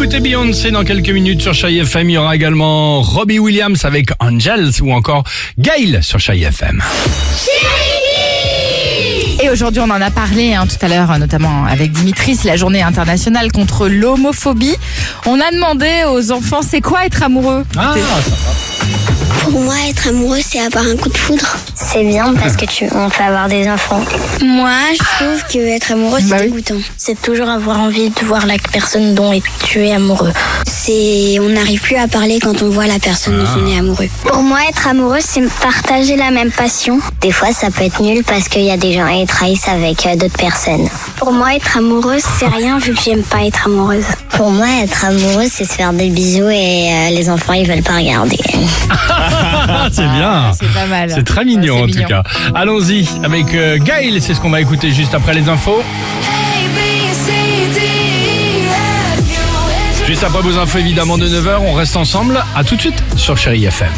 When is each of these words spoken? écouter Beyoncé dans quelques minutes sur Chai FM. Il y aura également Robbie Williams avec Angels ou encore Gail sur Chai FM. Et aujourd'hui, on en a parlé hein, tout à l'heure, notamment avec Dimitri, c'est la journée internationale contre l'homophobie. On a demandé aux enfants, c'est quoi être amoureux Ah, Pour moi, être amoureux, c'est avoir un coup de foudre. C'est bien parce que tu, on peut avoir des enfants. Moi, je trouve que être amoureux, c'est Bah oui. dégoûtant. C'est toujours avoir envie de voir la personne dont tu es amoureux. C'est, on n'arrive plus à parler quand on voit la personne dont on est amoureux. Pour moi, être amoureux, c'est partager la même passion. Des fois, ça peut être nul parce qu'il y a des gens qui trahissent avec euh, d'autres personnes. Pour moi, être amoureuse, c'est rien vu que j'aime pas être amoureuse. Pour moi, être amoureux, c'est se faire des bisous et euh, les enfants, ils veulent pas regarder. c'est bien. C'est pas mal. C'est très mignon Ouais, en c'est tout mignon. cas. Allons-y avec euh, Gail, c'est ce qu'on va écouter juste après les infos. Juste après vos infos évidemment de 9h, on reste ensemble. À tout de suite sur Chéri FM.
écouter 0.00 0.20
Beyoncé 0.20 0.70
dans 0.70 0.84
quelques 0.84 1.10
minutes 1.10 1.40
sur 1.40 1.52
Chai 1.52 1.78
FM. 1.78 2.08
Il 2.08 2.12
y 2.12 2.18
aura 2.18 2.36
également 2.36 3.02
Robbie 3.02 3.40
Williams 3.40 3.84
avec 3.84 4.10
Angels 4.20 4.80
ou 4.80 4.92
encore 4.92 5.24
Gail 5.58 5.98
sur 6.02 6.20
Chai 6.20 6.40
FM. 6.40 6.80
Et 9.42 9.50
aujourd'hui, 9.50 9.80
on 9.80 9.90
en 9.90 10.00
a 10.00 10.10
parlé 10.10 10.54
hein, 10.54 10.66
tout 10.66 10.84
à 10.84 10.88
l'heure, 10.88 11.16
notamment 11.18 11.64
avec 11.64 11.90
Dimitri, 11.92 12.36
c'est 12.36 12.48
la 12.48 12.56
journée 12.56 12.82
internationale 12.82 13.50
contre 13.50 13.88
l'homophobie. 13.88 14.76
On 15.30 15.38
a 15.40 15.50
demandé 15.52 16.04
aux 16.10 16.32
enfants, 16.32 16.60
c'est 16.62 16.80
quoi 16.80 17.04
être 17.04 17.22
amoureux 17.22 17.62
Ah, 17.76 17.92
Pour 19.42 19.60
moi, 19.60 19.74
être 19.90 20.08
amoureux, 20.08 20.38
c'est 20.42 20.58
avoir 20.60 20.84
un 20.86 20.96
coup 20.96 21.10
de 21.10 21.16
foudre. 21.18 21.56
C'est 21.74 22.02
bien 22.02 22.32
parce 22.34 22.56
que 22.56 22.64
tu, 22.64 22.86
on 22.94 23.10
peut 23.10 23.22
avoir 23.22 23.46
des 23.48 23.68
enfants. 23.68 24.00
Moi, 24.42 24.70
je 24.92 24.98
trouve 25.16 25.42
que 25.52 25.58
être 25.58 25.92
amoureux, 25.92 26.20
c'est 26.22 26.30
Bah 26.30 26.36
oui. 26.40 26.46
dégoûtant. 26.46 26.76
C'est 26.96 27.20
toujours 27.20 27.48
avoir 27.50 27.78
envie 27.78 28.08
de 28.08 28.24
voir 28.24 28.46
la 28.46 28.54
personne 28.72 29.14
dont 29.14 29.38
tu 29.64 29.86
es 29.86 29.92
amoureux. 29.92 30.32
C'est, 30.66 31.36
on 31.40 31.50
n'arrive 31.50 31.80
plus 31.82 31.96
à 31.96 32.08
parler 32.08 32.38
quand 32.40 32.62
on 32.62 32.70
voit 32.70 32.86
la 32.86 32.98
personne 32.98 33.36
dont 33.38 33.50
on 33.62 33.66
est 33.70 33.78
amoureux. 33.78 34.08
Pour 34.24 34.42
moi, 34.42 34.60
être 34.70 34.88
amoureux, 34.88 35.20
c'est 35.20 35.42
partager 35.60 36.16
la 36.16 36.30
même 36.30 36.50
passion. 36.50 37.00
Des 37.20 37.32
fois, 37.32 37.52
ça 37.52 37.70
peut 37.70 37.84
être 37.84 38.00
nul 38.00 38.24
parce 38.24 38.48
qu'il 38.48 38.62
y 38.64 38.70
a 38.70 38.78
des 38.78 38.94
gens 38.94 39.06
qui 39.14 39.26
trahissent 39.26 39.68
avec 39.68 40.06
euh, 40.06 40.16
d'autres 40.16 40.38
personnes. 40.38 40.88
Pour 41.18 41.32
moi, 41.32 41.54
être 41.54 41.76
amoureuse, 41.76 42.22
c'est 42.38 42.48
rien 42.48 42.78
vu 42.78 42.94
que 42.94 43.00
j'aime 43.02 43.22
pas 43.22 43.44
être 43.44 43.66
amoureuse. 43.66 44.04
Pour 44.38 44.52
moi, 44.52 44.68
être 44.84 45.04
amoureux, 45.04 45.46
c'est 45.50 45.64
se 45.64 45.72
faire 45.72 45.92
des 45.92 46.10
bisous 46.10 46.48
et 46.48 46.90
euh, 46.92 47.10
les 47.10 47.28
enfants, 47.28 47.54
ils 47.54 47.66
veulent 47.68 47.82
pas 47.82 47.96
regarder. 47.96 48.38
c'est 49.92 50.06
bien. 50.06 50.52
C'est 50.52 50.72
pas 50.72 50.86
mal. 50.86 51.10
C'est 51.10 51.24
très 51.24 51.44
mignon 51.44 51.74
Ouais, 51.74 51.82
en 51.82 51.86
c'est 51.86 51.92
tout 51.92 51.98
mignon. 51.98 52.22
cas. 52.22 52.22
Allons-y 52.54 53.08
avec 53.24 53.52
euh, 53.54 53.78
Gail, 53.78 54.20
c'est 54.20 54.34
ce 54.34 54.40
qu'on 54.40 54.50
va 54.50 54.60
écouter 54.60 54.92
juste 54.92 55.12
après 55.14 55.34
les 55.34 55.48
infos. 55.48 55.82
Juste 60.06 60.22
après 60.22 60.40
vos 60.40 60.56
infos 60.56 60.78
évidemment 60.78 61.18
de 61.18 61.26
9h, 61.28 61.56
on 61.66 61.72
reste 61.72 61.96
ensemble. 61.96 62.42
À 62.54 62.62
tout 62.62 62.76
de 62.76 62.80
suite 62.80 63.02
sur 63.16 63.36
Chéri 63.36 63.64
FM. 63.66 63.88